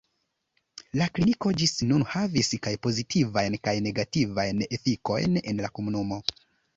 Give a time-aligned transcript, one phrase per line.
[0.99, 6.19] La kliniko ĝis nun havis kaj pozitivajn kaj negativajn efikojn en la komunumo.